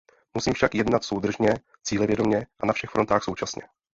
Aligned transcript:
Musíme 0.33 0.53
však 0.53 0.75
jednat 0.75 1.03
soudržně, 1.03 1.53
cílevědomě 1.83 2.47
a 2.59 2.65
na 2.65 2.73
všech 2.73 2.89
frontách 2.89 3.23
současně. 3.23 3.61